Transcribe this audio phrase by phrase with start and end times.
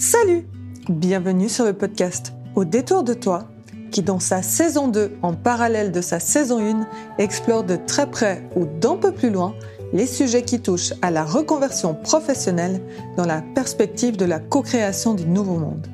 [0.00, 0.46] Salut
[0.88, 3.48] Bienvenue sur le podcast Au détour de toi,
[3.90, 6.86] qui dans sa saison 2, en parallèle de sa saison 1,
[7.18, 9.54] explore de très près ou d'un peu plus loin
[9.92, 12.80] les sujets qui touchent à la reconversion professionnelle
[13.16, 15.88] dans la perspective de la co-création du nouveau monde.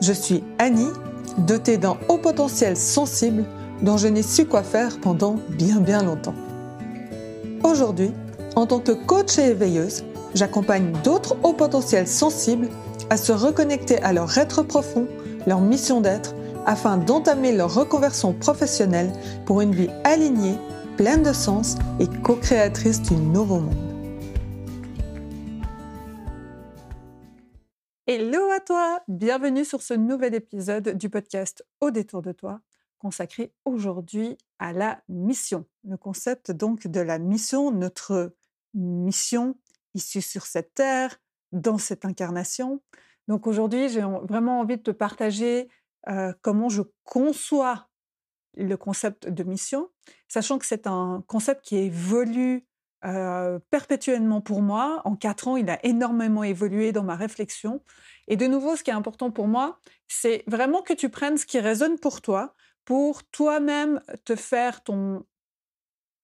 [0.00, 0.92] Je suis Annie,
[1.38, 3.44] dotée d'un haut potentiel sensible
[3.82, 6.34] dont je n'ai su quoi faire pendant bien bien longtemps.
[7.64, 8.12] Aujourd'hui,
[8.54, 10.04] en tant que coach et éveilleuse,
[10.36, 12.68] j'accompagne d'autres hauts potentiels sensibles
[13.10, 15.08] à se reconnecter à leur être profond,
[15.46, 16.34] leur mission d'être,
[16.66, 19.12] afin d'entamer leur reconversion professionnelle
[19.46, 20.58] pour une vie alignée,
[20.96, 23.96] pleine de sens et co-créatrice du nouveau monde.
[28.08, 32.60] Hello à toi, bienvenue sur ce nouvel épisode du podcast Au détour de toi,
[32.98, 35.64] consacré aujourd'hui à la mission.
[35.84, 38.34] Le concept donc de la mission, notre
[38.74, 39.56] mission
[39.94, 41.18] issue sur cette terre,
[41.56, 42.82] dans cette incarnation.
[43.28, 45.68] Donc aujourd'hui, j'ai vraiment envie de te partager
[46.42, 47.88] comment je conçois
[48.54, 49.90] le concept de mission,
[50.28, 52.66] sachant que c'est un concept qui évolue
[53.70, 55.02] perpétuellement pour moi.
[55.04, 57.82] En quatre ans, il a énormément évolué dans ma réflexion.
[58.28, 59.78] Et de nouveau, ce qui est important pour moi,
[60.08, 65.24] c'est vraiment que tu prennes ce qui résonne pour toi, pour toi-même te faire ton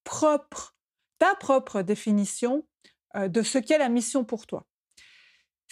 [0.04, 0.76] propre,
[1.18, 2.64] ta propre définition
[3.14, 4.66] de ce qu'est la mission pour toi.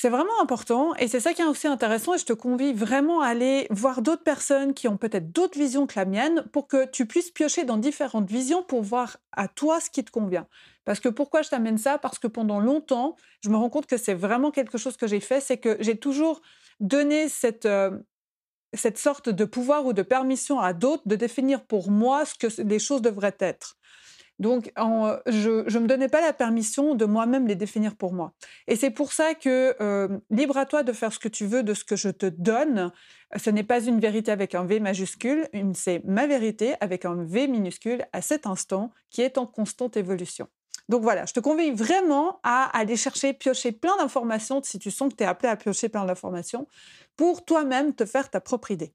[0.03, 3.21] C'est vraiment important et c'est ça qui est aussi intéressant et je te convie vraiment
[3.21, 6.87] à aller voir d'autres personnes qui ont peut-être d'autres visions que la mienne pour que
[6.87, 10.47] tu puisses piocher dans différentes visions pour voir à toi ce qui te convient.
[10.87, 11.99] Parce que pourquoi je t'amène ça?
[11.99, 15.21] Parce que pendant longtemps, je me rends compte que c'est vraiment quelque chose que j'ai
[15.21, 16.41] fait, c'est que j'ai toujours
[16.81, 17.91] donné cette, euh,
[18.73, 22.63] cette sorte de pouvoir ou de permission à d'autres de définir pour moi ce que
[22.63, 23.77] les choses devraient être.
[24.41, 28.33] Donc, je ne me donnais pas la permission de moi-même les définir pour moi.
[28.67, 31.63] Et c'est pour ça que euh, libre à toi de faire ce que tu veux
[31.63, 32.91] de ce que je te donne.
[33.37, 37.49] Ce n'est pas une vérité avec un V majuscule, c'est ma vérité avec un V
[37.49, 40.49] minuscule à cet instant qui est en constante évolution.
[40.89, 45.11] Donc voilà, je te convie vraiment à aller chercher, piocher plein d'informations si tu sens
[45.13, 46.67] que tu es appelé à piocher plein d'informations
[47.15, 48.95] pour toi-même te faire ta propre idée.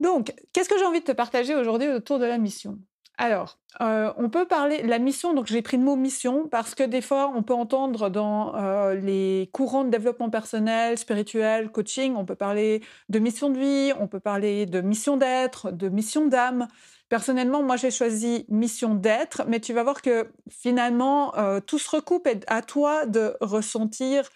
[0.00, 2.78] Donc, qu'est-ce que j'ai envie de te partager aujourd'hui autour de la mission?
[3.18, 5.32] Alors, euh, on peut parler la mission.
[5.32, 8.94] Donc, j'ai pris le mot mission parce que des fois, on peut entendre dans euh,
[8.94, 14.06] les courants de développement personnel, spirituel, coaching, on peut parler de mission de vie, on
[14.06, 16.68] peut parler de mission d'être, de mission d'âme.
[17.08, 21.88] Personnellement, moi, j'ai choisi mission d'être, mais tu vas voir que finalement, euh, tout se
[21.88, 24.28] recoupe et à toi de ressentir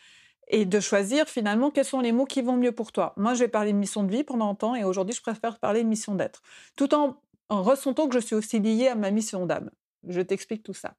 [0.48, 3.12] et de choisir finalement quels sont les mots qui vont mieux pour toi.
[3.18, 5.82] Moi, je vais parler de mission de vie pendant longtemps et aujourd'hui, je préfère parler
[5.82, 6.42] de mission d'être.
[6.76, 7.16] Tout en
[7.50, 9.70] en ressentant que je suis aussi liée à ma mission d'âme.
[10.08, 10.94] Je t'explique tout ça.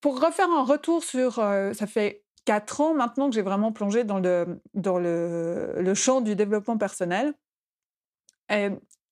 [0.00, 4.18] pour refaire un retour sur, ça fait quatre ans maintenant que j'ai vraiment plongé dans
[4.18, 7.34] le, dans le champ du développement personnel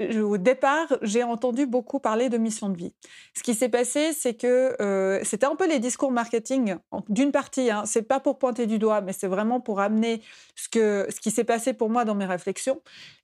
[0.01, 2.93] au départ, j'ai entendu beaucoup parler de mission de vie.
[3.35, 6.77] Ce qui s'est passé, c'est que euh, c'était un peu les discours marketing
[7.09, 7.71] d'une partie.
[7.71, 10.23] Hein, c'est pas pour pointer du doigt, mais c'est vraiment pour amener
[10.55, 12.81] ce que ce qui s'est passé pour moi dans mes réflexions.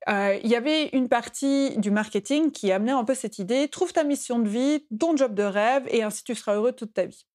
[0.08, 3.92] Euh, il y avait une partie du marketing qui amenait un peu cette idée trouve
[3.92, 7.06] ta mission de vie, ton job de rêve, et ainsi tu seras heureux toute ta
[7.06, 7.26] vie.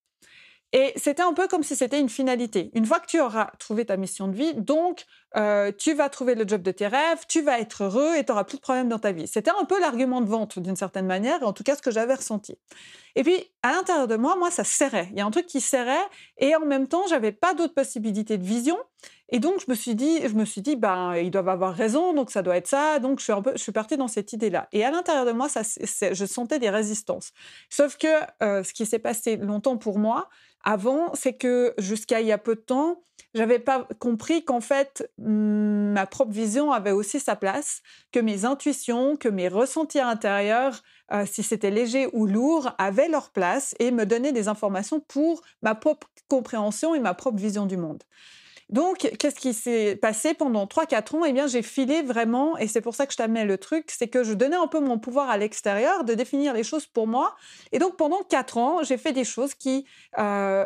[0.73, 2.71] Et c'était un peu comme si c'était une finalité.
[2.73, 5.05] Une fois que tu auras trouvé ta mission de vie, donc
[5.37, 8.31] euh, tu vas trouver le job de tes rêves, tu vas être heureux et tu
[8.31, 9.27] n'auras plus de problèmes dans ta vie.
[9.27, 12.15] C'était un peu l'argument de vente d'une certaine manière, en tout cas ce que j'avais
[12.15, 12.57] ressenti.
[13.17, 15.07] Et puis à l'intérieur de moi, moi ça serrait.
[15.11, 16.05] Il y a un truc qui serrait
[16.37, 18.77] et en même temps j'avais pas d'autres possibilités de vision.
[19.29, 22.13] Et donc je me suis dit, je me suis dit, ben ils doivent avoir raison,
[22.13, 22.99] donc ça doit être ça.
[22.99, 24.69] Donc je suis un peu, je suis partie dans cette idée-là.
[24.71, 27.31] Et à l'intérieur de moi, ça, je sentais des résistances.
[27.71, 28.07] Sauf que
[28.43, 30.29] euh, ce qui s'est passé longtemps pour moi,
[30.63, 33.01] avant, c'est que jusqu'à il y a peu de temps,
[33.33, 38.45] j'avais pas compris qu'en fait mmh, ma propre vision avait aussi sa place, que mes
[38.45, 43.91] intuitions, que mes ressentis intérieurs, euh, si c'était léger ou lourd, avaient leur place et
[43.91, 48.03] me donnaient des informations pour ma propre compréhension et ma propre vision du monde.
[48.69, 51.25] Donc, qu'est-ce qui s'est passé pendant 3-4 ans?
[51.25, 54.09] Eh bien, j'ai filé vraiment, et c'est pour ça que je t'amène le truc, c'est
[54.09, 57.35] que je donnais un peu mon pouvoir à l'extérieur de définir les choses pour moi.
[57.71, 59.85] Et donc, pendant 4 ans, j'ai fait des choses qui
[60.19, 60.65] euh,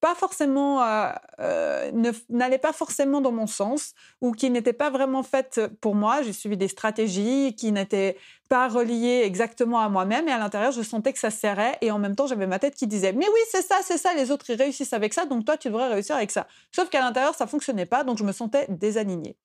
[0.00, 1.92] pas forcément, euh,
[2.30, 6.22] n'allaient pas forcément dans mon sens, ou qui n'étaient pas vraiment faites pour moi.
[6.22, 8.16] J'ai suivi des stratégies qui n'étaient
[8.48, 11.98] pas relié exactement à moi-même et à l'intérieur, je sentais que ça serrait et en
[11.98, 14.50] même temps, j'avais ma tête qui disait "Mais oui, c'est ça, c'est ça, les autres
[14.50, 17.46] ils réussissent avec ça, donc toi tu devrais réussir avec ça." Sauf qu'à l'intérieur, ça
[17.46, 19.36] fonctionnait pas, donc je me sentais désalignée.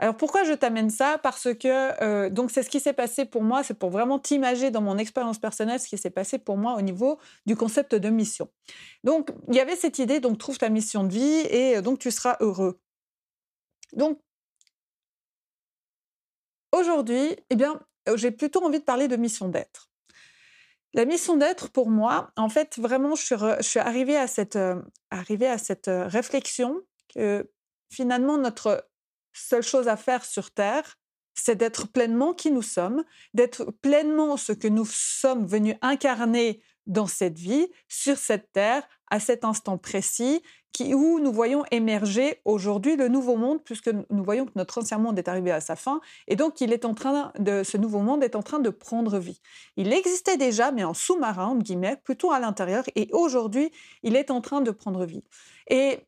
[0.00, 1.18] Alors pourquoi je t'amène ça?
[1.18, 4.70] Parce que euh, donc c'est ce qui s'est passé pour moi, c'est pour vraiment t'imager
[4.70, 8.08] dans mon expérience personnelle ce qui s'est passé pour moi au niveau du concept de
[8.08, 8.48] mission.
[9.04, 11.98] Donc il y avait cette idée donc trouve ta mission de vie et euh, donc
[11.98, 12.80] tu seras heureux.
[13.92, 14.18] Donc
[16.72, 17.78] aujourd'hui, eh bien
[18.16, 19.90] j'ai plutôt envie de parler de mission d'être.
[20.92, 25.58] La mission d'être, pour moi, en fait, vraiment, je suis, arrivée à cette, euh, à
[25.58, 26.80] cette euh, réflexion
[27.14, 27.48] que
[27.92, 28.88] finalement, notre
[29.32, 30.96] seule chose à faire sur Terre,
[31.34, 33.04] c'est d'être pleinement qui nous sommes,
[33.34, 39.20] d'être pleinement ce que nous sommes venus incarner dans cette vie, sur cette terre, à
[39.20, 40.42] cet instant précis,
[40.94, 45.18] où nous voyons émerger aujourd'hui le nouveau monde, puisque nous voyons que notre ancien monde
[45.18, 48.36] est arrivé à sa fin, et donc est en train de, ce nouveau monde est
[48.36, 49.40] en train de prendre vie.
[49.76, 53.70] Il existait déjà, mais en sous-marin, entre guillemets, plutôt à l'intérieur, et aujourd'hui,
[54.02, 55.24] il est en train de prendre vie.
[55.68, 55.98] Et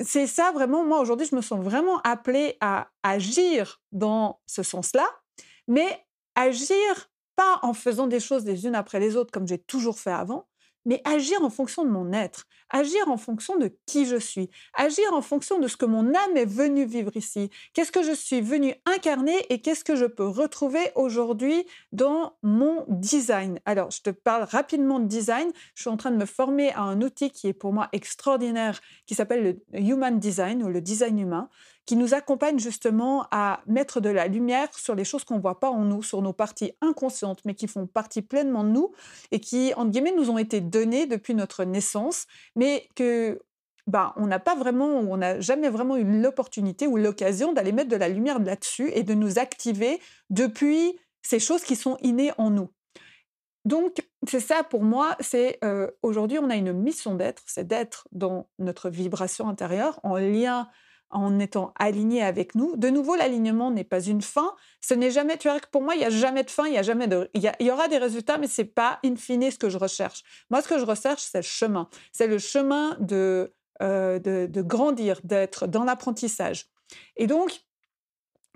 [0.00, 5.06] c'est ça vraiment, moi aujourd'hui, je me sens vraiment appelée à agir dans ce sens-là,
[5.68, 6.04] mais
[6.34, 10.12] agir pas en faisant des choses les unes après les autres comme j'ai toujours fait
[10.12, 10.46] avant,
[10.84, 15.04] mais agir en fonction de mon être, agir en fonction de qui je suis, agir
[15.12, 18.40] en fonction de ce que mon âme est venue vivre ici, qu'est-ce que je suis
[18.40, 23.60] venue incarner et qu'est-ce que je peux retrouver aujourd'hui dans mon design?
[23.64, 25.50] Alors, je te parle rapidement de design.
[25.74, 28.80] Je suis en train de me former à un outil qui est pour moi extraordinaire,
[29.06, 31.48] qui s'appelle le Human Design ou le design humain
[31.86, 35.60] qui nous accompagne justement à mettre de la lumière sur les choses qu'on ne voit
[35.60, 38.92] pas en nous, sur nos parties inconscientes, mais qui font partie pleinement de nous
[39.30, 42.26] et qui, entre guillemets, nous ont été données depuis notre naissance,
[42.56, 43.40] mais que
[43.86, 47.90] bah, on n'a pas vraiment, on n'a jamais vraiment eu l'opportunité ou l'occasion d'aller mettre
[47.90, 52.50] de la lumière là-dessus et de nous activer depuis ces choses qui sont innées en
[52.50, 52.70] nous.
[53.66, 58.08] Donc, c'est ça pour moi, c'est euh, aujourd'hui on a une mission d'être, c'est d'être
[58.12, 60.68] dans notre vibration intérieure en lien
[61.10, 62.76] en étant aligné avec nous.
[62.76, 64.54] De nouveau, l'alignement n'est pas une fin.
[64.80, 66.78] Ce n'est jamais, tu vois, pour moi, il n'y a jamais de fin, il y
[66.78, 69.68] a jamais de, il y, aura des résultats, mais c'est pas in fine ce que
[69.68, 70.22] je recherche.
[70.50, 71.88] Moi, ce que je recherche, c'est le chemin.
[72.12, 73.52] C'est le chemin de,
[73.82, 76.66] euh, de, de grandir, d'être dans l'apprentissage.
[77.16, 77.64] Et donc,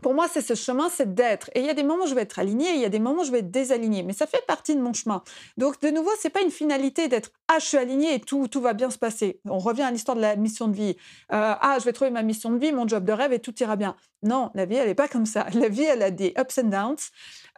[0.02, 1.50] pour moi, c'est ce chemin, c'est d'être.
[1.54, 3.00] Et il y a des moments où je vais être alignée, il y a des
[3.00, 4.02] moments où je vais être désaligné.
[4.02, 5.22] Mais ça fait partie de mon chemin.
[5.56, 8.60] Donc, de nouveau, c'est pas une finalité d'être ah, je suis alignée et tout, tout
[8.60, 9.40] va bien se passer.
[9.46, 10.96] On revient à l'histoire de la mission de vie.
[11.32, 13.54] Euh, ah, je vais trouver ma mission de vie, mon job de rêve et tout
[13.60, 13.96] ira bien.
[14.23, 15.47] Non, la vie, elle n'est pas comme ça.
[15.55, 16.97] La vie, elle a des ups and downs.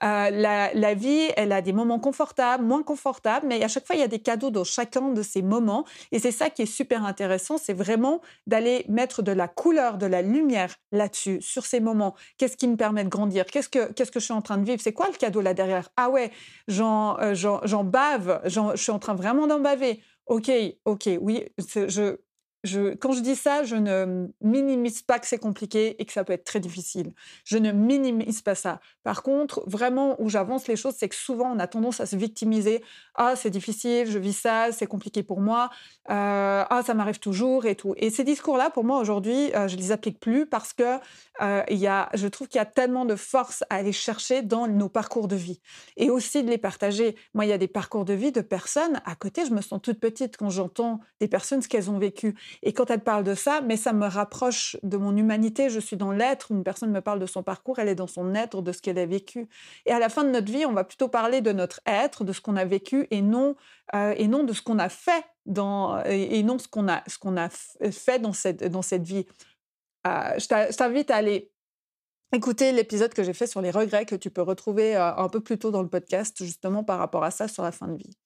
[0.02, 4.00] Euh, la, vie, elle a des moments confortables, moins confortables, mais à chaque fois, il
[4.00, 5.84] y a des cadeaux dans chacun de ces moments.
[6.12, 10.06] Et c'est ça qui est super intéressant, c'est vraiment d'aller mettre de la couleur, de
[10.06, 12.14] la lumière là-dessus, sur ces moments.
[12.36, 13.46] Qu'est-ce qui me permet de grandir?
[13.46, 14.80] Qu'est-ce que, que je suis en train de vivre?
[14.82, 15.88] C'est quoi le cadeau là derrière?
[15.96, 16.30] Ah ouais,
[16.68, 20.02] j'en, euh, bave, je suis en train vraiment d'en baver.
[20.26, 20.50] Ok,
[20.84, 22.16] ok, oui, je,
[22.64, 26.32] quand je dis ça, je ne minimise pas que c'est compliqué et que ça peut
[26.32, 27.12] être très difficile.
[27.44, 28.80] Je ne minimise pas ça.
[29.02, 32.16] Par contre, vraiment, où j'avance les choses, c'est que souvent, on a tendance à se
[32.16, 32.82] victimiser.
[33.14, 35.70] Ah, c'est difficile, je vis ça, c'est compliqué pour moi.
[36.10, 37.94] Euh, ah, ça m'arrive toujours et tout.
[37.96, 40.98] Et ces discours-là, pour moi, aujourd'hui, euh, je les applique plus parce que
[41.40, 44.66] euh, y a, je trouve qu'il y a tellement de force à aller chercher dans
[44.66, 45.60] nos parcours de vie
[45.96, 47.16] et aussi de les partager.
[47.32, 49.46] Moi, il y a des parcours de vie de personnes à côté.
[49.46, 52.34] Je me sens toute petite quand j'entends des personnes ce qu'elles ont vécu.
[52.62, 55.70] Et quand elles parlent de ça, mais ça me rapproche de mon humanité.
[55.70, 56.52] Je suis dans l'être.
[56.52, 58.98] Une personne me parle de son parcours, elle est dans son être, de ce qu'elle
[58.98, 59.48] a vécu.
[59.86, 62.32] Et à la fin de notre vie, on va plutôt parler de notre être, de
[62.32, 63.56] ce qu'on a vécu, et non
[63.94, 67.18] euh, et non de ce qu'on a fait dans et non ce qu'on a ce
[67.18, 69.26] qu'on a fait dans cette dans cette vie.
[70.06, 71.52] Euh, je t'invite à aller
[72.32, 75.40] écouter l'épisode que j'ai fait sur les regrets que tu peux retrouver euh, un peu
[75.40, 78.16] plus tôt dans le podcast, justement par rapport à ça sur la fin de vie.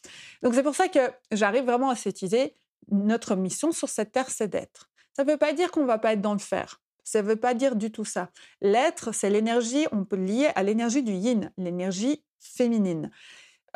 [0.43, 1.01] Donc c'est pour ça que
[1.33, 2.55] j'arrive vraiment à cette idée,
[2.91, 4.91] notre mission sur cette terre, c'est d'être.
[5.17, 6.81] Ça ne veut pas dire qu'on ne va pas être dans le faire.
[7.05, 8.31] Ça ne veut pas dire du tout ça.
[8.61, 13.11] L'être, c'est l'énergie, on peut lier à l'énergie du yin, l'énergie féminine.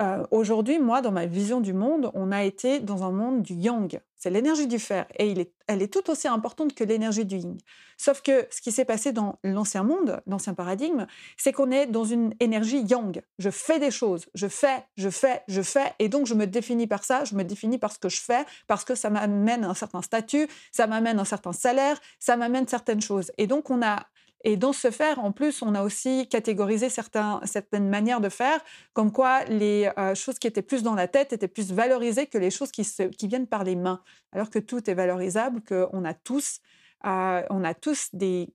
[0.01, 3.55] Euh, aujourd'hui, moi, dans ma vision du monde, on a été dans un monde du
[3.55, 4.01] yang.
[4.15, 5.07] C'est l'énergie du fer.
[5.19, 7.57] Et elle est tout aussi importante que l'énergie du yin.
[7.97, 12.05] Sauf que ce qui s'est passé dans l'ancien monde, l'ancien paradigme, c'est qu'on est dans
[12.05, 13.23] une énergie yang.
[13.39, 14.27] Je fais des choses.
[14.35, 15.95] Je fais, je fais, je fais.
[16.01, 17.25] Et donc, je me définis par ça.
[17.25, 20.49] Je me définis par ce que je fais, parce que ça m'amène un certain statut,
[20.73, 23.31] ça m'amène un certain salaire, ça m'amène certaines choses.
[23.39, 24.07] Et donc, on a
[24.45, 28.61] et dans ce faire, en plus, on a aussi catégorisé certaines manières de faire,
[28.93, 32.39] comme quoi les euh, choses qui étaient plus dans la tête étaient plus valorisées que
[32.39, 34.01] les choses qui, qui viennent par les mains,
[34.33, 36.61] alors que tout est valorisable, qu'on a tous,
[37.05, 38.55] euh, on a tous des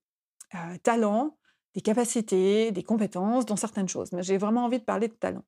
[0.55, 1.37] euh, talents,
[1.73, 4.13] des capacités, des compétences dans certaines choses.
[4.13, 5.43] Mais j'ai vraiment envie de parler de talents.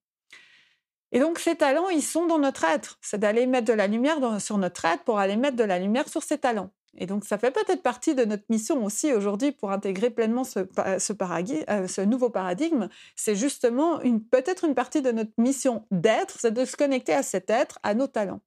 [1.13, 2.98] Et donc ces talents, ils sont dans notre être.
[3.00, 6.10] C'est d'aller mettre de la lumière sur notre être pour aller mettre de la lumière
[6.10, 6.72] sur ces talents.
[6.98, 10.60] Et donc, ça fait peut-être partie de notre mission aussi aujourd'hui pour intégrer pleinement ce,
[10.60, 12.88] euh, nouveau paradigme.
[13.16, 14.00] C'est justement
[14.32, 17.94] peut-être une partie de notre mission d'être, c'est de se connecter à cet être, à
[17.94, 18.42] nos talents.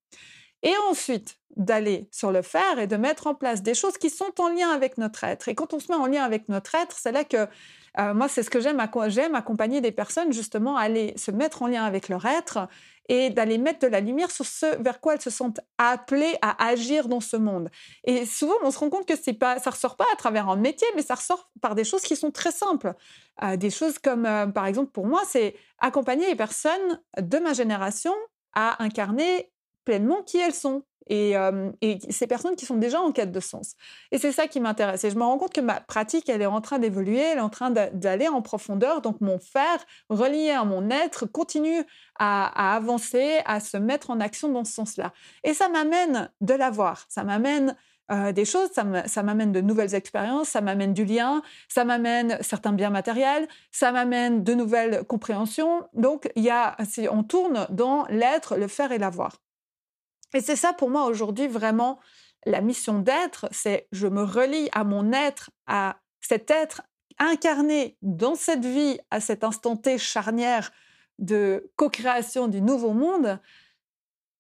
[0.63, 4.33] Et ensuite, d'aller sur le faire et de mettre en place des choses qui sont
[4.39, 5.49] en lien avec notre être.
[5.49, 7.49] Et quand on se met en lien avec notre être, c'est là que
[7.99, 11.63] euh, moi, c'est ce que j'aime, j'aime accompagner des personnes justement à aller se mettre
[11.63, 12.69] en lien avec leur être
[13.09, 16.69] et d'aller mettre de la lumière sur ce vers quoi elles se sentent appelées à
[16.69, 17.71] agir dans ce monde.
[18.05, 20.57] Et souvent, on se rend compte que c'est pas, ça ressort pas à travers un
[20.57, 22.95] métier, mais ça ressort par des choses qui sont très simples.
[23.43, 27.53] Euh, des choses comme, euh, par exemple, pour moi, c'est accompagner les personnes de ma
[27.53, 28.15] génération
[28.55, 29.53] à incarner
[29.85, 33.75] pleinement qui elles sont et, ces personnes qui sont déjà en quête de sens.
[34.13, 35.05] Et c'est ça qui m'intéresse.
[35.05, 37.43] Et je me rends compte que ma pratique, elle est en train d'évoluer, elle est
[37.43, 39.01] en train d'aller en profondeur.
[39.01, 41.83] Donc mon faire, relié à mon être, continue
[42.19, 45.13] à, avancer, à se mettre en action dans ce sens-là.
[45.45, 47.77] Et ça m'amène de l'avoir, ça m'amène
[48.33, 52.89] des choses, ça m'amène de nouvelles expériences, ça m'amène du lien, ça m'amène certains biens
[52.89, 55.87] matériels, ça m'amène de nouvelles compréhensions.
[55.93, 56.77] Donc, il y a,
[57.11, 59.37] on tourne dans l'être, le faire et l'avoir.
[60.35, 61.99] Et c'est ça pour moi aujourd'hui vraiment
[62.47, 66.83] la mission d'être, c'est je me relie à mon être, à cet être
[67.19, 70.71] incarné dans cette vie, à cet instant T charnière
[71.19, 73.41] de co-création du nouveau monde,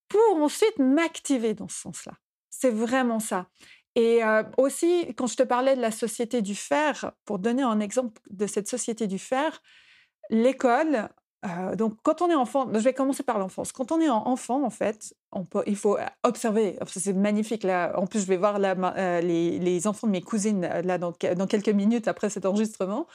[0.08, 2.12] pour ensuite m'activer dans ce sens-là.
[2.50, 3.48] C'est vraiment ça.
[3.94, 7.80] Et euh, aussi, quand je te parlais de la société du fer, pour donner un
[7.80, 9.60] exemple de cette société du fer,
[10.30, 11.08] l'école,
[11.76, 13.70] donc, quand on est enfant, je vais commencer par l'enfance.
[13.70, 15.14] Quand on est enfant, en fait,
[15.66, 16.76] il faut observer.
[16.86, 17.62] C'est magnifique.
[17.62, 17.92] Là.
[17.96, 22.28] En plus, je vais voir les, enfants de mes cousines là, dans, quelques minutes après
[22.28, 23.06] cet enregistrement.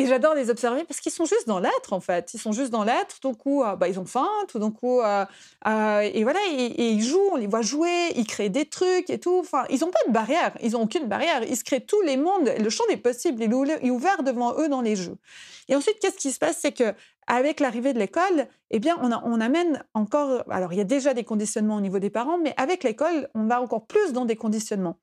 [0.00, 2.32] Et j'adore les observer parce qu'ils sont juste dans l'être, en fait.
[2.32, 3.18] Ils sont juste dans l'être.
[3.36, 4.28] Coup, bah, ils ont faim.
[4.46, 7.30] Tout d'un et voilà, et, ils jouent.
[7.32, 8.12] On les voit jouer.
[8.14, 9.36] Ils créent des trucs et tout.
[9.40, 10.56] Enfin, ils n'ont pas de barrière.
[10.62, 11.42] Ils n'ont aucune barrière.
[11.42, 12.52] Ils se créent tous les mondes.
[12.56, 15.16] Le champ des possibles il est ouvert devant eux dans les jeux.
[15.68, 16.58] Et ensuite, qu'est-ce qui se passe?
[16.60, 16.94] C'est que
[17.28, 20.42] avec l'arrivée de l'école, eh bien, on, amène encore.
[20.50, 23.46] Alors, il y a déjà des conditionnements au niveau des parents, mais avec l'école, on
[23.46, 24.98] va encore plus dans des conditionnements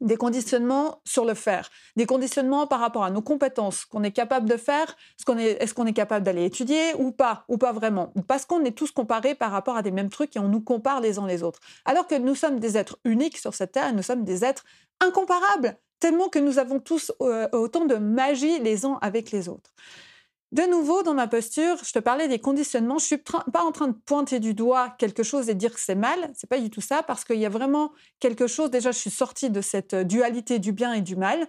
[0.00, 4.48] des conditionnements sur le faire, des conditionnements par rapport à nos compétences, qu'on est capable
[4.48, 7.70] de faire, est-ce qu'on est, est, qu'on est capable d'aller étudier ou pas, ou pas
[7.70, 10.60] vraiment, parce qu'on est tous comparés par rapport à des mêmes trucs et on nous
[10.60, 11.60] compare les uns les autres.
[11.84, 14.64] Alors que nous sommes des êtres uniques sur cette terre et nous sommes des êtres
[14.98, 19.72] incomparables, tellement que nous avons tous euh, autant de magie les uns avec les autres.
[20.52, 22.98] De nouveau, dans ma posture, je te parlais des conditionnements.
[22.98, 25.94] Je suis pas en train de pointer du doigt quelque chose et dire que c'est
[25.94, 26.30] mal.
[26.34, 28.70] C'est pas du tout ça, parce qu'il y a vraiment quelque chose.
[28.70, 31.48] Déjà, je suis sortie de cette dualité du bien et du mal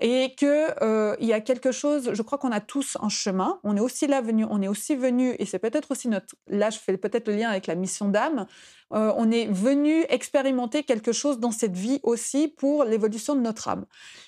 [0.00, 2.10] et que euh, il y a quelque chose.
[2.12, 3.60] Je crois qu'on a tous un chemin.
[3.62, 4.44] On est aussi là venu.
[4.50, 6.34] On est aussi venu et c'est peut-être aussi notre.
[6.48, 8.46] Là, je fais peut-être le lien avec la mission d'âme.
[8.92, 13.68] Euh, on est venu expérimenter quelque chose dans cette vie aussi pour l'évolution de notre
[13.68, 13.86] âme.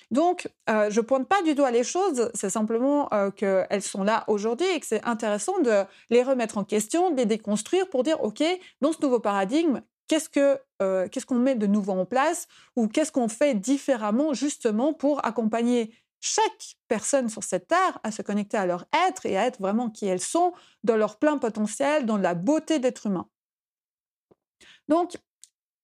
[0.09, 2.31] Donc, euh, je pointe pas du doigt les choses.
[2.33, 7.11] C'est simplement qu'elles sont là aujourd'hui et que c'est intéressant de les remettre en question,
[7.11, 8.43] de les déconstruire pour dire ok,
[8.81, 12.87] dans ce nouveau paradigme, qu'est-ce que euh, qu'est-ce qu'on met de nouveau en place ou
[12.87, 18.57] qu'est-ce qu'on fait différemment justement pour accompagner chaque personne sur cette terre à se connecter
[18.57, 22.17] à leur être et à être vraiment qui elles sont dans leur plein potentiel, dans
[22.17, 23.27] la beauté d'être humain.
[24.87, 25.17] Donc,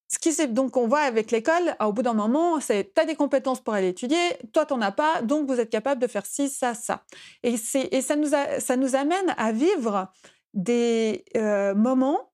[0.08, 3.06] ce qui c'est donc on voit avec l'école, au bout d'un moment, c'est tu as
[3.06, 4.20] des compétences pour aller étudier,
[4.54, 7.04] toi tu n'en as pas, donc vous êtes capable de faire ci, ça, ça.
[7.42, 7.56] Et,
[7.92, 10.12] et ça, nous ça nous amène à vivre
[10.54, 12.33] des euh, moments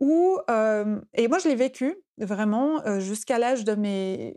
[0.00, 4.36] et moi je l'ai vécu vraiment jusqu'à l'âge de mes...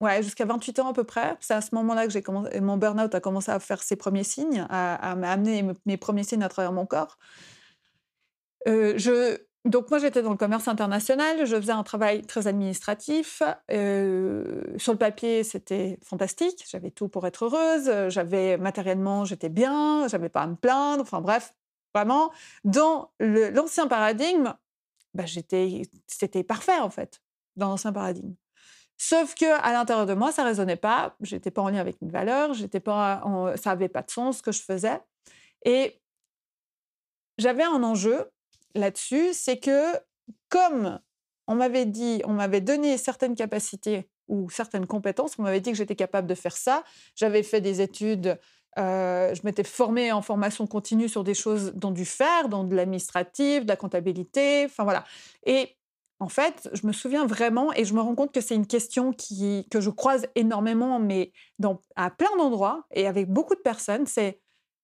[0.00, 1.36] Ouais, jusqu'à 28 ans à peu près.
[1.40, 4.66] C'est à ce moment-là que commencé, mon burn-out a commencé à faire ses premiers signes,
[4.70, 7.18] à, m'amener mes premiers signes à travers mon corps.
[8.66, 13.42] donc moi j'étais dans le commerce international, je faisais un travail très administratif.
[13.68, 20.30] sur le papier c'était fantastique, j'avais tout pour être heureuse, j'avais matériellement j'étais bien, j'avais
[20.30, 21.52] pas à me plaindre, enfin bref,
[21.94, 22.32] Vraiment,
[22.64, 24.54] dans l'ancien paradigme,
[25.14, 27.22] bah, c'était parfait en fait,
[27.56, 28.34] dans l'ancien paradigme.
[28.96, 31.16] Sauf que à l'intérieur de moi, ça résonnait pas.
[31.22, 32.52] J'étais pas en lien avec mes valeurs.
[32.52, 33.22] J'étais pas,
[33.56, 35.00] ça avait pas de sens ce que je faisais.
[35.64, 36.00] Et
[37.38, 38.30] j'avais un enjeu
[38.74, 39.94] là-dessus, c'est que
[40.50, 41.00] comme
[41.46, 45.76] on m'avait dit, on m'avait donné certaines capacités ou certaines compétences, on m'avait dit que
[45.76, 46.84] j'étais capable de faire ça.
[47.16, 48.38] J'avais fait des études
[48.78, 52.74] euh, je m'étais formée en formation continue sur des choses dans du faire, dans de
[52.74, 55.04] l'administratif, de la comptabilité, enfin voilà.
[55.44, 55.76] Et
[56.20, 59.12] en fait, je me souviens vraiment, et je me rends compte que c'est une question
[59.12, 61.32] qui, que je croise énormément, mais
[61.96, 64.40] à plein d'endroits et avec beaucoup de personnes, c'est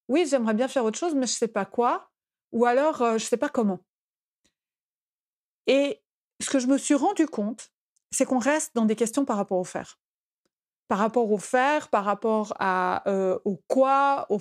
[0.09, 2.11] oui, j'aimerais bien faire autre chose, mais je ne sais pas quoi,
[2.53, 3.81] ou alors euh, je ne sais pas comment.
[5.67, 6.03] Et
[6.41, 7.71] ce que je me suis rendu compte,
[8.11, 9.99] c'est qu'on reste dans des questions par rapport au faire.
[10.89, 13.03] Par rapport au faire, par rapport à,
[13.45, 14.39] au quoi, au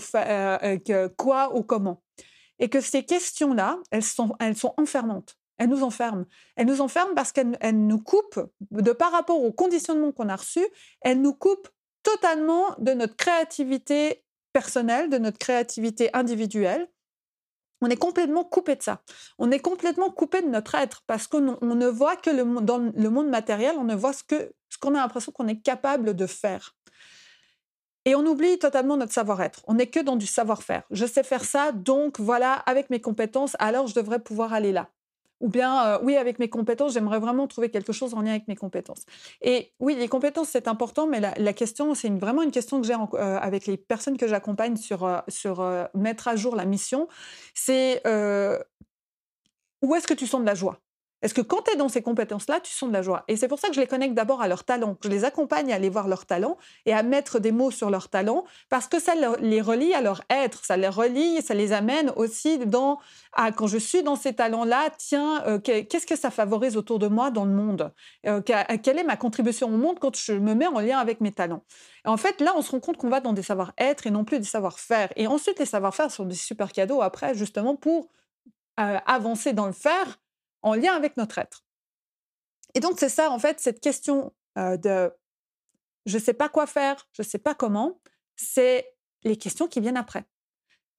[1.17, 2.03] quoi, au comment.
[2.59, 5.37] Et que ces questions-là, elles sont, elles sont enfermantes.
[5.57, 6.25] Elles nous enferment.
[6.55, 10.65] Elles nous enferment parce qu'elles nous coupent, de par rapport au conditionnement qu'on a reçu,
[11.01, 11.69] elles nous coupent
[12.03, 14.23] totalement de notre créativité
[14.53, 16.87] personnelle, de notre créativité individuelle.
[17.85, 19.03] On est complètement coupé de ça.
[19.37, 23.29] On est complètement coupé de notre être parce qu'on ne voit que dans le monde
[23.29, 24.23] matériel, on ne voit ce
[24.81, 26.75] qu'on a l'impression qu'on est capable de faire.
[28.05, 29.63] Et on oublie totalement notre savoir-être.
[29.67, 30.81] On n'est que dans du savoir-faire.
[30.89, 34.89] Je sais faire ça, donc voilà, avec mes compétences, alors je devrais pouvoir aller là.
[35.41, 38.47] Ou bien, euh, oui, avec mes compétences, j'aimerais vraiment trouver quelque chose en lien avec
[38.47, 39.05] mes compétences.
[39.41, 42.93] Et oui, les compétences, c'est important, mais la, question, c'est vraiment une question que j'ai
[42.93, 47.07] euh, avec les personnes que j'accompagne sur, euh, sur mettre à jour la mission.
[47.53, 48.01] C'est
[49.81, 50.79] où est-ce que tu sens de la joie?
[51.25, 53.23] Est-ce que quand tu es dans ces compétences-là, tu sens de la joie.
[53.27, 55.73] Et c'est pour ça que je les connecte d'abord à leurs talents, je les accompagne
[55.73, 56.55] à aller voir leurs talents
[56.85, 60.21] et à mettre des mots sur leurs talents, parce que ça les relie à leur
[60.29, 62.99] être, ça les relie, ça les amène aussi dans,
[63.33, 67.07] à, quand je suis dans ces talents-là, tiens, euh, qu'est-ce que ça favorise autour de
[67.07, 67.91] moi dans le monde?
[68.27, 71.31] Euh, Quelle est ma contribution au monde quand je me mets en lien avec mes
[71.31, 71.63] talents?
[72.05, 74.25] Et En fait, là, on se rend compte qu'on va dans des savoir-être et non
[74.25, 75.09] plus des savoir-faire.
[75.15, 78.09] Et ensuite, les savoir-faire sont des super cadeaux après, justement, pour
[78.79, 80.19] euh, avancer dans le faire
[80.65, 81.63] en lien avec notre être.
[82.73, 85.11] Et donc, c'est ça, en fait, cette question de
[86.05, 87.99] je ne sais pas quoi faire, je ne sais pas comment,
[88.35, 88.93] c'est
[89.23, 90.25] les questions qui viennent après.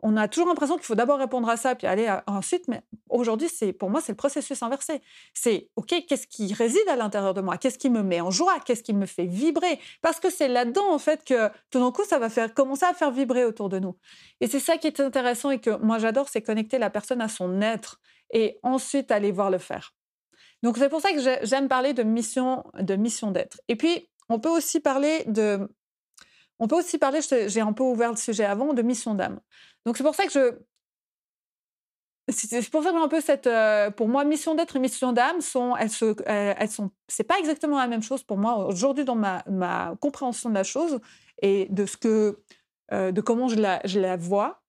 [0.00, 3.48] On a toujours l'impression qu'il faut d'abord répondre à ça, puis aller ensuite, mais aujourd'hui,
[3.48, 5.00] c'est pour moi, c'est le processus inversé.
[5.32, 7.56] C'est, OK, qu'est-ce qui réside à l'intérieur de moi?
[7.56, 8.60] Qu'est-ce qui me met en joie?
[8.60, 9.80] Qu'est-ce qui me fait vibrer?
[10.02, 12.94] Parce que c'est là-dedans, en fait, que tout d'un coup, ça va faire, commencer à
[12.94, 13.96] faire vibrer autour de nous.
[14.40, 17.28] Et c'est ça qui est intéressant et que moi, j'adore, c'est connecter la personne à
[17.28, 19.94] son être et ensuite aller voir le faire.
[20.62, 23.60] Donc c'est pour ça que j'aime parler de mission de mission d'être.
[23.68, 25.68] Et puis on peut aussi parler de
[26.58, 29.40] on peut aussi parler j'ai un peu ouvert le sujet avant de mission d'âme.
[29.84, 30.58] Donc c'est pour ça que je
[32.28, 35.40] c'est pour ça que un peu cette euh, pour moi mission d'être et mission d'âme
[35.40, 39.14] sont elles se elles sont c'est pas exactement la même chose pour moi aujourd'hui dans
[39.14, 40.98] ma, ma compréhension de la chose
[41.40, 42.40] et de ce que
[42.92, 44.62] euh, de comment je la, je la vois.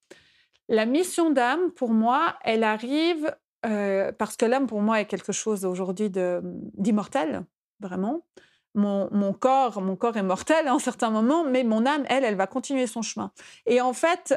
[0.70, 5.66] La mission d'âme, pour moi, elle arrive parce que l'âme, pour moi, est quelque chose
[5.66, 7.46] aujourd'hui d'immortel,
[7.80, 8.26] vraiment.
[8.76, 12.36] Mon, corps, mon corps est mortel à un certain moment, mais mon âme, elle, elle
[12.36, 13.32] va continuer son chemin.
[13.66, 14.36] Et en fait,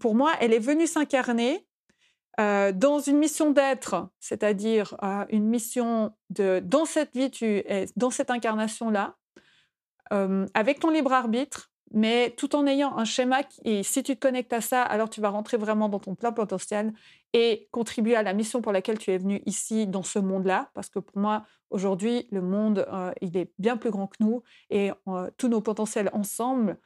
[0.00, 1.66] pour moi, elle est venue s'incarner
[2.36, 4.96] dans une mission d'être, c'est-à-dire
[5.30, 9.16] une mission de dans cette vie, tu es dans cette incarnation-là,
[10.10, 14.52] avec ton libre arbitre, mais tout en ayant un schéma et si tu te connectes
[14.52, 16.92] à ça, alors tu vas rentrer vraiment dans ton plein potentiel
[17.32, 20.88] et contribuer à la mission pour laquelle tu es venu ici dans ce monde-là, parce
[20.88, 24.90] que pour moi aujourd'hui le monde euh, il est bien plus grand que nous et
[25.08, 26.78] euh, tous nos potentiels ensemble,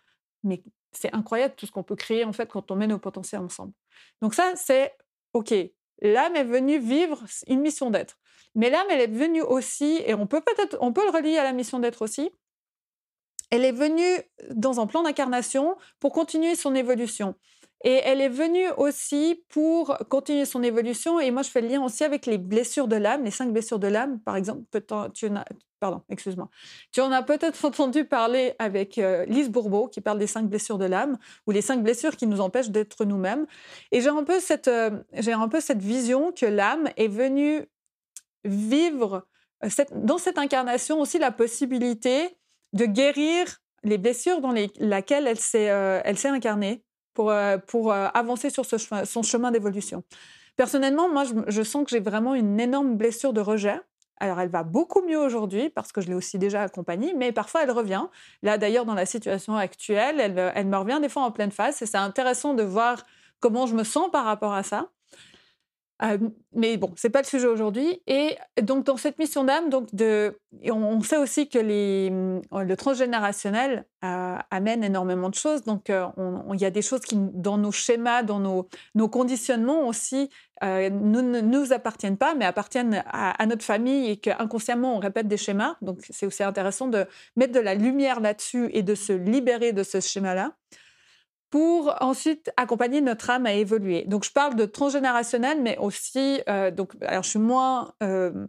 [0.45, 0.63] mais
[0.93, 3.73] c'est incroyable tout ce qu'on peut créer en fait quand on met nos potentiels ensemble.
[4.21, 4.95] Donc ça c'est
[5.33, 5.55] ok,
[6.01, 8.19] l'âme est venue vivre une mission d'être,
[8.55, 11.45] mais l'âme elle est venue aussi et on peut peut-être on peut le relier à
[11.45, 12.31] la mission d'être aussi
[13.53, 17.35] elle est venue dans un plan d'incarnation pour continuer son évolution.
[17.85, 21.21] Et elle est venue aussi pour continuer son évolution.
[21.21, 23.79] Et moi, je fais le lien aussi avec les blessures de l'âme, les cinq blessures
[23.79, 24.21] de l'âme.
[24.21, 24.63] Par exemple,
[25.13, 25.45] tu en as,
[25.81, 26.49] pardon, excuse-moi.
[26.93, 30.79] Tu en as peut-être entendu parler avec euh, Lise Bourbeau, qui parle des cinq blessures
[30.79, 33.47] de l'âme, ou les cinq blessures qui nous empêchent d'être nous-mêmes.
[33.91, 37.67] Et j'ai un peu cette, euh, un peu cette vision que l'âme est venue
[38.45, 39.27] vivre
[39.63, 42.39] euh, dans cette incarnation aussi la possibilité
[42.73, 48.51] de guérir les blessures dans lesquelles elle s'est euh, incarnée pour, euh, pour euh, avancer
[48.51, 50.05] sur son chemin d'évolution.
[50.57, 53.81] Personnellement, moi, je, sens que j'ai vraiment une énorme blessure de rejet.
[54.21, 57.65] Alors, elle va beaucoup mieux aujourd'hui parce que je l'ai aussi déjà accompagnée, mais parfois
[57.65, 58.05] elle revient.
[58.43, 61.83] Là, d'ailleurs, dans la situation actuelle, elle, elle me revient des fois en pleine face
[61.83, 63.05] et c'est intéressant de voir
[63.41, 64.91] comment je me sens par rapport à ça.
[66.03, 66.19] Euh,
[66.55, 68.03] mais bon, c'est pas le sujet aujourd'hui.
[68.07, 69.89] Et donc dans cette mission d'âme, donc
[70.65, 75.63] on, sait aussi que euh, le transgénérationnel euh, amène énormément de choses.
[75.63, 80.31] Donc il y a des choses qui, dans nos schémas, dans nos, conditionnements aussi,
[80.63, 85.37] ne nous, appartiennent pas, mais appartiennent à, à notre famille et qu'inconsciemment on répète des
[85.37, 85.77] schémas.
[85.83, 89.85] Donc c'est aussi intéressant de mettre de la lumière là-dessus et de se libérer de
[89.85, 90.53] ce schéma-là
[91.53, 94.05] pour ensuite accompagner notre âme à évoluer.
[94.07, 98.47] Donc, je parle de transgénérationnel, mais aussi, euh, donc, alors je suis moins, euh,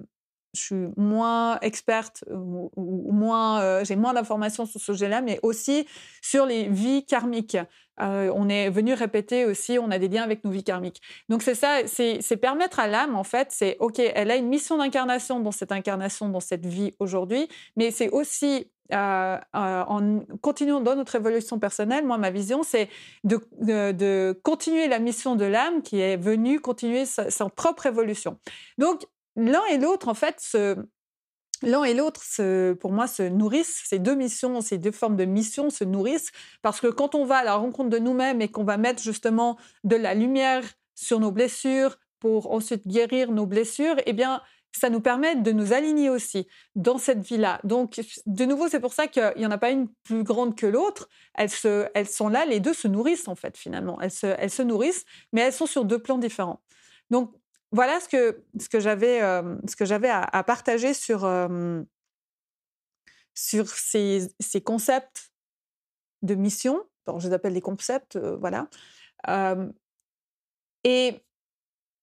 [0.55, 5.85] je suis moins experte ou, moins, j'ai moins d'informations sur ce sujet-là, mais aussi
[6.21, 7.57] sur les vies karmiques.
[7.97, 11.01] on est venu répéter aussi, on a des liens avec nos vies karmiques.
[11.27, 14.77] Donc c'est ça, c'est permettre à l'âme, en fait, c'est OK, elle a une mission
[14.77, 20.81] d'incarnation dans cette incarnation, dans cette vie aujourd'hui, mais c'est aussi euh, euh, en continuant
[20.81, 22.89] dans notre évolution personnelle, moi, ma vision, c'est
[23.23, 28.39] de, continuer la mission de l'âme qui est venue continuer sa, propre évolution.
[28.77, 30.57] Donc, l'un et l'autre, en fait,
[31.61, 32.21] l'un et l'autre,
[32.73, 33.83] pour moi, se nourrissent.
[33.85, 37.37] Ces deux missions, ces deux formes de mission se nourrissent parce que quand on va
[37.37, 41.31] à la rencontre de nous-mêmes et qu'on va mettre justement de la lumière sur nos
[41.31, 44.41] blessures pour ensuite guérir nos blessures, eh bien,
[44.75, 47.59] ça nous permet de nous aligner aussi dans cette vie-là.
[47.63, 50.65] Donc, de nouveau, c'est pour ça qu'il n'y en a pas une plus grande que
[50.65, 51.09] l'autre.
[51.35, 51.49] Elles,
[51.93, 54.01] elles sont là, les deux se nourrissent en fait, finalement.
[54.01, 56.61] Elles se, elles se nourrissent, mais elles sont sur deux plans différents.
[57.11, 57.33] Donc,
[57.71, 61.81] voilà ce que, ce que j'avais euh, à, à, partager sur, euh,
[63.33, 65.31] sur ces, ces, concepts
[66.21, 66.83] de mission.
[67.17, 68.67] je les appelle des concepts, euh, voilà.
[70.83, 71.19] et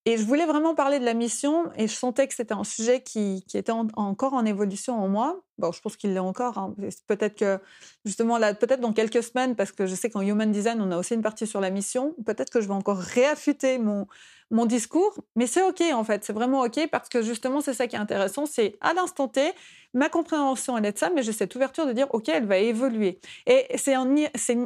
[0.06, 3.02] et je voulais vraiment parler de la mission et je sentais que c'était un sujet
[3.02, 5.42] qui, qui était encore en évolution en moi.
[5.58, 6.56] Bon, je pense qu'il l'est encore.
[6.56, 6.74] Hein.
[7.06, 7.58] Peut-être que,
[8.06, 10.96] justement, là, peut-être dans quelques semaines, parce que je sais qu'en Human Design, on a
[10.96, 14.06] aussi une partie sur la mission, peut-être que je vais encore réaffûter mon,
[14.50, 15.22] mon discours.
[15.36, 16.24] Mais c'est OK, en fait.
[16.24, 18.46] C'est vraiment OK parce que, justement, c'est ça qui est intéressant.
[18.46, 19.52] C'est à l'instant T,
[19.92, 22.56] ma compréhension, elle est de ça, mais j'ai cette ouverture de dire, OK, elle va
[22.56, 23.20] évoluer.
[23.46, 24.08] Et c'est en,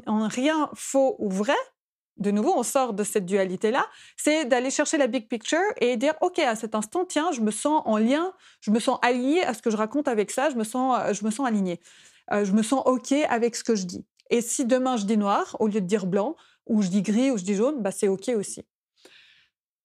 [0.07, 1.57] en rien faux ou vrai,
[2.16, 6.14] de nouveau, on sort de cette dualité-là, c'est d'aller chercher la big picture et dire,
[6.20, 9.55] OK, à cet instant, tiens, je me sens en lien, je me sens allié à
[9.55, 11.81] ce que je raconte avec ça, je me sens, euh, je me sens aligné.
[12.33, 14.07] Euh, je me sens OK avec ce que je dis.
[14.31, 17.31] Et si demain je dis noir, au lieu de dire blanc, ou je dis gris,
[17.31, 18.64] ou je dis jaune, bah, c'est OK aussi.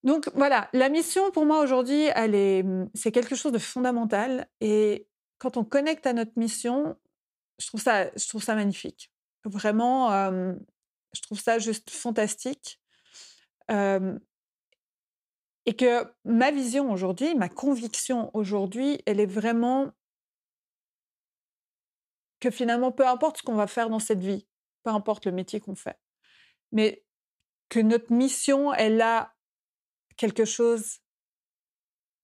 [0.04, 2.64] Donc voilà, la mission pour moi aujourd'hui, elle est,
[2.94, 4.48] c'est quelque chose de fondamental.
[4.62, 5.08] Et
[5.40, 6.96] quand on connecte à notre mission,
[7.60, 9.12] je trouve ça, je trouve ça magnifique.
[9.44, 10.54] Vraiment, euh,
[11.14, 12.80] je trouve ça juste fantastique.
[15.66, 19.92] et que ma vision aujourd'hui, ma conviction aujourd'hui, elle est vraiment
[22.40, 24.48] que finalement, peu importe ce qu'on va faire dans cette vie,
[24.84, 25.98] peu importe le métier qu'on fait,
[26.72, 27.04] mais
[27.70, 29.34] que notre mission, elle a
[30.18, 31.00] quelque chose,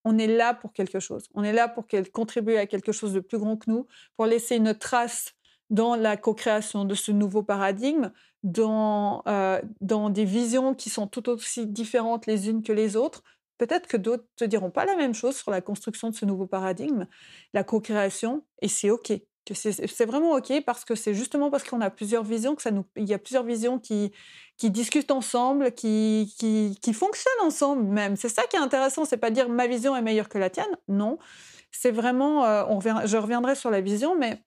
[0.03, 3.13] on est là pour quelque chose, on est là pour qu'elle contribue à quelque chose
[3.13, 5.33] de plus grand que nous, pour laisser une trace
[5.69, 8.11] dans la co-création de ce nouveau paradigme,
[8.45, 13.23] dans, euh, dans des visions qui sont tout aussi différentes les unes que les autres.
[13.57, 16.45] Peut-être que d'autres ne diront pas la même chose sur la construction de ce nouveau
[16.45, 17.07] paradigme,
[17.53, 19.13] la co-création, et c'est OK.
[19.53, 22.83] C'est vraiment OK parce que c'est justement parce qu'on a plusieurs visions que ça nous,
[22.95, 24.11] il y a plusieurs visions qui,
[24.63, 26.27] discutent ensemble, qui,
[26.93, 28.15] fonctionnent ensemble même.
[28.15, 29.05] C'est ça qui est intéressant.
[29.05, 30.77] C'est pas dire ma vision est meilleure que la tienne.
[30.87, 31.17] Non.
[31.71, 32.63] C'est vraiment, euh,
[33.05, 34.41] je reviendrai sur la vision, mais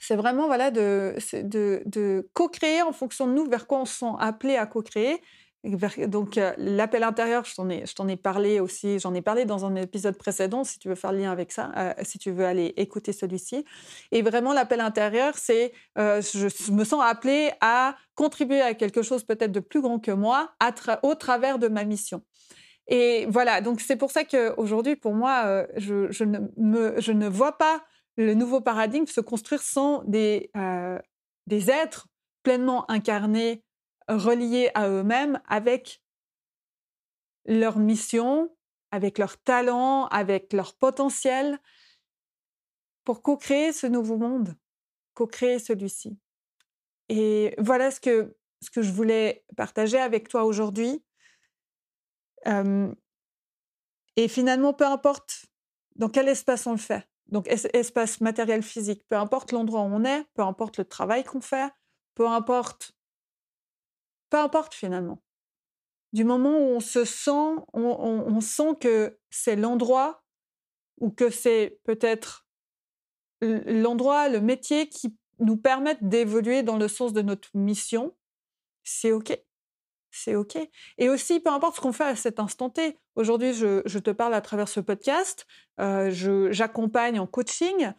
[0.00, 4.12] c'est vraiment voilà, de, de, co-créer en fonction de nous vers quoi on se sent
[4.18, 5.20] appelé à co-créer.
[5.62, 9.74] Donc, euh, l'appel intérieur, je t'en ai, ai, parlé aussi, j'en ai parlé dans un
[9.76, 12.72] épisode précédent, si tu veux faire le lien avec ça, euh, si tu veux aller
[12.78, 13.66] écouter celui-ci.
[14.10, 19.22] Et vraiment, l'appel intérieur, c'est euh, je me sens appelé à contribuer à quelque chose
[19.22, 20.54] peut-être de plus grand que moi
[21.02, 22.22] au travers de ma mission.
[22.88, 27.28] Et voilà, donc c'est pour ça qu'aujourd'hui, pour moi, je, je, ne me, je ne
[27.28, 27.82] vois pas
[28.20, 30.98] le nouveau paradigme se construire sans des, euh,
[31.46, 32.06] des êtres
[32.42, 33.64] pleinement incarnés,
[34.08, 36.02] reliés à eux-mêmes, avec
[37.46, 38.54] leur mission,
[38.90, 41.58] avec leur talent, avec leur potentiel,
[43.04, 44.54] pour co-créer ce nouveau monde,
[45.14, 46.18] co-créer celui-ci.
[47.08, 51.02] Et voilà ce que, ce que je voulais partager avec toi aujourd'hui.
[54.16, 55.46] et finalement, peu importe
[55.96, 60.04] dans quel espace on le fait, donc espace matériel physique, peu importe l'endroit où on
[60.04, 61.70] est, peu importe le travail qu'on fait,
[62.14, 62.92] peu importe,
[64.30, 65.22] peu importe finalement.
[66.12, 70.24] Du moment où on se sent, on, sent que c'est l'endroit
[70.98, 72.48] ou que c'est peut-être
[73.40, 78.14] l'endroit, le métier qui nous permettent d'évoluer dans le sens de notre mission,
[78.82, 79.38] c'est OK
[80.10, 80.56] c'est OK.
[80.98, 82.98] Et aussi, peu importe ce qu'on fait à cet instant T.
[83.16, 85.46] Aujourd'hui, je, te parle à travers ce podcast,
[85.80, 86.10] euh,
[86.50, 87.92] j'accompagne en coaching,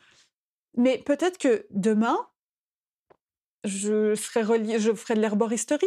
[0.75, 2.17] mais peut-être que demain,
[3.63, 5.85] je, serai je ferai de l'herboristerie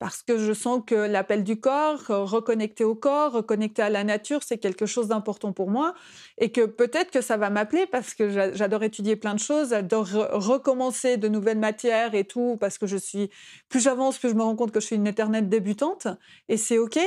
[0.00, 4.40] parce que je sens que l'appel du corps, reconnecter au corps, reconnecter à la nature,
[4.42, 5.94] c'est quelque chose d'important pour moi
[6.38, 10.08] et que peut-être que ça va m'appeler parce que j'adore étudier plein de choses, j'adore
[10.08, 13.30] recommencer de nouvelles matières et tout parce que je suis
[13.68, 16.08] plus j'avance, plus je me rends compte que je suis une éternelle débutante
[16.48, 16.98] et c'est OK.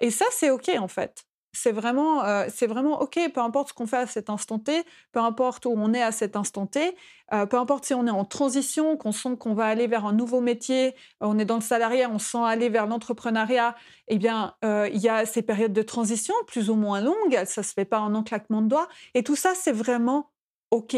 [0.00, 1.26] Et ça c'est OK en fait.
[1.52, 4.84] C'est vraiment, euh, c'est vraiment OK, peu importe ce qu'on fait à cet instant T,
[5.12, 6.96] peu importe où on est à cet instant T,
[7.32, 10.14] euh, peu importe si on est en transition, qu'on sent qu'on va aller vers un
[10.14, 13.76] nouveau métier, on est dans le salariat, on sent aller vers l'entrepreneuriat,
[14.08, 17.62] eh bien, euh, il y a ces périodes de transition plus ou moins longues, ça
[17.62, 20.30] se fait pas en un claquement de doigts, et tout ça, c'est vraiment
[20.70, 20.96] OK.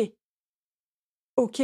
[1.37, 1.62] OK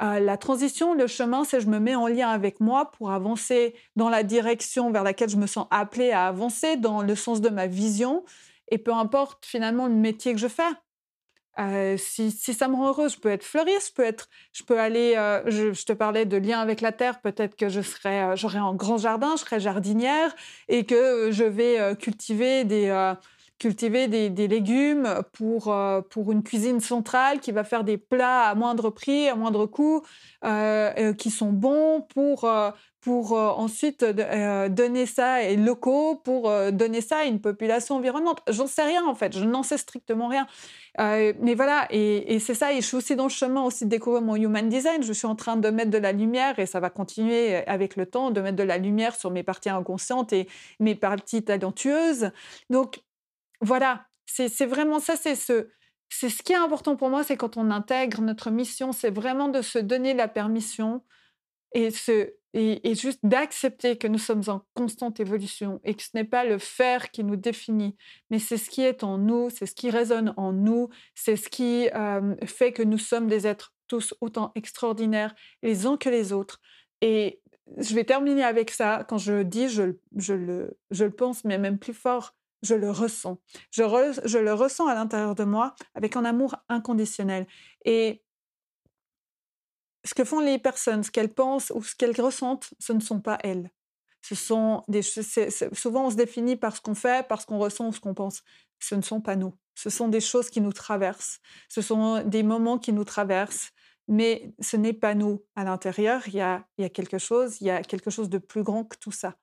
[0.00, 4.08] la transition, le chemin, c'est je me mets en lien avec moi pour avancer dans
[4.08, 7.66] la direction vers laquelle je me sens appelée à avancer, dans le sens de ma
[7.66, 8.24] vision,
[8.70, 10.62] et peu importe finalement le métier que je fais.
[11.58, 14.78] Euh, si, ça me rend heureuse, je peux être fleuriste, je peux être, je peux
[14.78, 15.14] aller.
[15.16, 17.20] Euh, je, te parlais de lien avec la terre.
[17.20, 20.34] Peut-être que je euh, j'aurais un grand jardin, je serais jardinière
[20.68, 23.14] et que je vais cultiver des
[23.58, 28.54] cultiver des, légumes pour, euh, pour une cuisine centrale qui va faire des plats à
[28.54, 30.02] moindre prix, à moindre coût,
[30.44, 32.48] euh, euh, qui sont bons pour,
[33.00, 38.40] pour ensuite donner ça et locaux, pour donner ça à une population environnante.
[38.48, 40.46] J'en sais rien en fait, je n'en sais strictement rien.
[40.98, 43.90] mais voilà, et, et c'est ça, et je suis aussi dans le chemin aussi de
[43.90, 45.02] découvrir mon human design.
[45.02, 48.06] Je suis en train de mettre de la lumière, et ça va continuer avec le
[48.06, 52.30] temps, de mettre de la lumière sur mes parties inconscientes et mes parties talentueuses.
[52.70, 53.00] Donc,
[53.60, 55.68] voilà, c'est vraiment ça, c'est ce,
[56.08, 59.48] c'est ce qui est important pour moi, c'est quand on intègre notre mission, c'est vraiment
[59.48, 61.02] de se donner la permission
[61.74, 61.90] et,
[62.54, 66.58] et, juste d'accepter que nous sommes en constante évolution et que ce n'est pas le
[66.58, 67.96] faire qui nous définit,
[68.30, 71.48] mais c'est ce qui est en nous, c'est ce qui résonne en nous, c'est ce
[71.48, 71.88] qui
[72.46, 76.60] fait que nous sommes des êtres tous autant extraordinaires les uns que les autres.
[77.00, 77.40] Et
[77.76, 79.04] je vais terminer avec ça.
[79.08, 82.90] Quand je dis, je, je, le, je le pense, mais même plus fort, je le
[82.90, 83.38] ressens.
[83.70, 83.82] Je,
[84.38, 87.46] le ressens à l'intérieur de moi avec un amour inconditionnel.
[87.84, 88.22] Et
[90.04, 93.20] ce que font les personnes, ce qu'elles pensent ou ce qu'elles ressentent, ce ne sont
[93.20, 93.70] pas elles.
[94.22, 97.88] Ce sont des souvent on se définit par ce qu'on fait, par ce qu'on ressent
[97.88, 98.42] ou ce qu'on pense.
[98.80, 99.54] Ce ne sont pas nous.
[99.74, 101.40] Ce sont des choses qui nous traversent.
[101.68, 103.70] Ce sont des moments qui nous traversent.
[104.08, 105.44] Mais ce n'est pas nous.
[105.54, 108.84] À l'intérieur, il y a, quelque chose, il y a quelque chose de plus grand
[108.84, 109.36] que tout ça.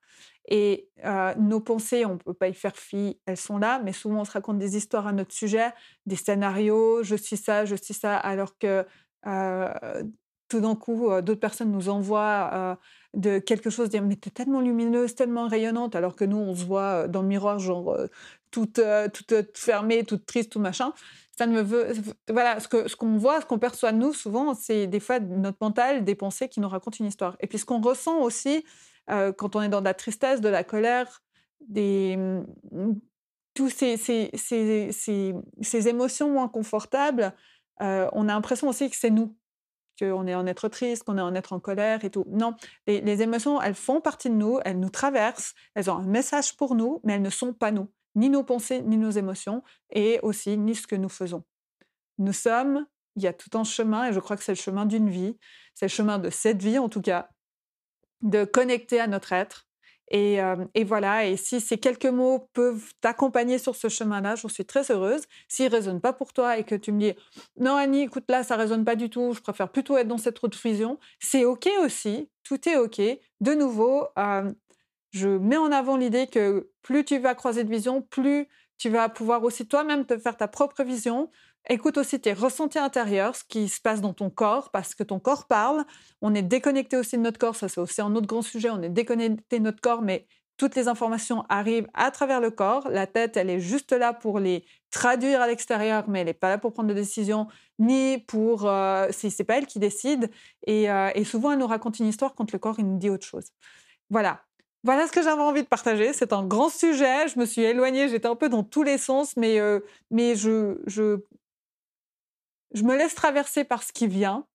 [0.48, 0.90] Et
[1.38, 4.26] nos pensées, on ne peut pas y faire fi, elles sont là, mais souvent on
[4.26, 5.72] se raconte des histoires à notre sujet,
[6.06, 8.86] des scénarios, je suis ça, je suis ça, alors que
[10.48, 12.78] tout d'un coup, d'autres personnes nous envoient
[13.16, 16.64] de quelque chose, dire mais t'es tellement lumineuse, tellement rayonnante, alors que nous on se
[16.64, 17.98] voit dans le miroir genre
[18.52, 18.80] toute,
[19.14, 20.94] toute fermée, toute triste, tout machin.
[21.38, 21.92] Ça ne veut,
[22.30, 25.58] voilà, ce que ce qu'on voit, ce qu'on perçoit nous souvent, c'est des fois notre
[25.60, 27.36] mental, des pensées qui nous racontent une histoire.
[27.42, 28.64] Et puis ce qu'on ressent aussi,
[29.10, 31.24] euh, quand on est dans de la tristesse, de la colère,
[31.68, 32.94] des, mmh,
[33.54, 34.92] tous ces, ces, ces,
[35.62, 37.34] ces, émotions moins confortables,
[37.82, 39.36] euh, on a l'impression aussi que c'est nous,
[40.00, 42.26] qu'on est en être triste, qu'on est en être en colère et tout.
[42.30, 46.56] Non, les, émotions, elles font partie de nous, elles nous traversent, elles ont un message
[46.58, 50.20] pour nous, mais elles ne sont pas nous, ni nos pensées, ni nos émotions, et
[50.24, 51.44] aussi ni ce que nous faisons.
[52.18, 54.86] Nous sommes, il y a tout un chemin, et je crois que c'est le chemin
[54.86, 55.38] d'une vie,
[55.74, 57.30] c'est le chemin de cette vie en tout cas,
[58.22, 59.68] de connecter à notre être.
[60.12, 60.40] Et,
[60.86, 65.24] voilà, et si ces quelques mots peuvent t'accompagner sur ce chemin-là, j'en suis très heureuse.
[65.48, 67.14] S'ils ne résonnent pas pour toi et que tu me dis
[67.60, 70.44] non Annie, écoute là, ça résonne pas du tout, je préfère plutôt être dans cette
[70.44, 73.02] autre vision, c'est ok aussi, tout est ok.
[73.42, 74.06] De nouveau,
[75.16, 78.48] je mets en avant l'idée que plus tu vas croiser de vision, plus
[78.78, 81.30] tu vas pouvoir aussi toi-même te faire ta propre vision,
[81.68, 85.20] Écoute aussi tes ressentis intérieurs, ce qui se passe dans ton corps, parce que ton
[85.20, 85.84] corps parle.
[86.22, 88.70] On est déconnecté aussi de notre corps, ça c'est aussi un autre grand sujet.
[88.70, 92.88] On est déconnecté de notre corps, mais toutes les informations arrivent à travers le corps.
[92.90, 96.50] La tête, elle est juste là pour les traduire à l'extérieur, mais elle n'est pas
[96.50, 97.48] là pour prendre des décisions,
[97.80, 98.68] ni pour...
[98.68, 100.30] Euh, c'est pas elle qui décide.
[100.70, 103.26] Euh, et, souvent, elle nous raconte une histoire quand le corps, il nous dit autre
[103.26, 103.48] chose.
[104.12, 104.42] Voilà.
[104.86, 106.14] Voilà ce que j'avais envie de partager.
[106.14, 107.28] C'est un grand sujet.
[107.28, 109.80] Je me suis éloignée, j'étais un peu dans tous les sens, mais, euh,
[110.12, 111.18] mais je, je
[112.74, 114.46] je me laisse traverser par ce qui vient.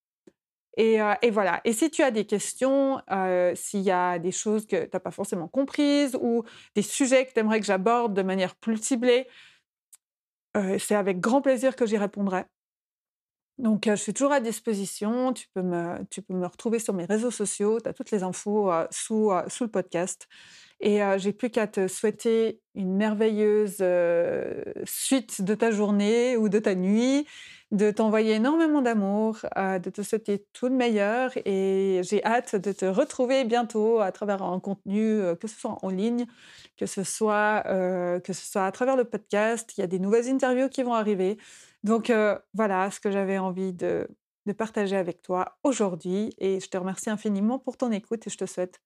[0.76, 1.60] Et, euh, voilà.
[1.64, 5.00] Et si tu as des questions, euh, s'il y a des choses que tu n'as
[5.00, 6.44] pas forcément comprises ou
[6.76, 9.26] des sujets que tu aimerais que j'aborde de manière plus ciblée,
[10.78, 12.44] c'est avec grand plaisir que j'y répondrai.
[13.60, 15.32] Donc, je suis toujours à disposition.
[15.32, 17.78] Tu peux me, retrouver sur mes réseaux sociaux.
[17.80, 20.28] Tu as toutes les infos sous, le podcast.
[20.80, 23.84] Et j'ai plus qu'à te souhaiter une merveilleuse
[24.84, 27.26] suite de ta journée ou de ta nuit
[27.70, 32.72] de t'envoyer énormément d'amour, euh, de te souhaiter tout le meilleur et j'ai hâte de
[32.72, 36.26] te retrouver bientôt à travers un contenu, euh, que ce soit en ligne,
[36.82, 39.72] euh, que ce soit à travers le podcast.
[39.76, 41.38] Il y a des nouvelles interviews qui vont arriver.
[41.82, 42.12] Donc
[42.54, 44.06] voilà ce que j'avais envie de,
[44.58, 48.46] partager avec toi aujourd'hui et je te remercie infiniment pour ton écoute et je te
[48.46, 48.80] souhaite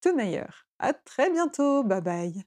[0.00, 0.68] tout le meilleur.
[0.78, 1.82] À très bientôt.
[1.82, 2.44] Bye bye.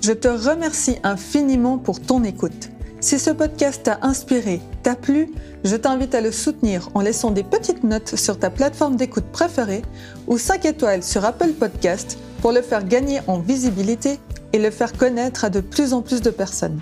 [0.00, 2.70] Je te remercie infiniment pour ton écoute.
[3.00, 5.32] Si ce podcast t'a inspiré, t'a plu,
[5.64, 9.82] je t'invite à le soutenir en laissant des petites notes sur ta plateforme d'écoute préférée
[10.26, 14.18] ou 5 étoiles sur Apple Podcast pour le faire gagner en visibilité
[14.52, 16.80] et le faire connaître à de plus en plus de personnes.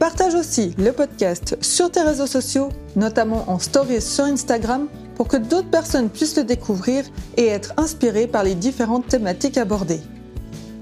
[0.00, 5.36] Partage aussi le podcast sur tes réseaux sociaux, notamment en stories sur Instagram, pour que
[5.36, 7.04] d'autres personnes puissent le découvrir
[7.36, 10.00] et être inspirées par les différentes thématiques abordées.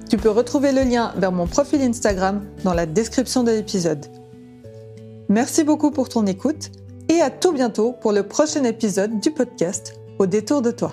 [0.09, 4.07] Tu peux retrouver le lien vers mon profil Instagram dans la description de l'épisode.
[5.29, 6.71] Merci beaucoup pour ton écoute
[7.09, 10.93] et à tout bientôt pour le prochain épisode du podcast Au détour de toi.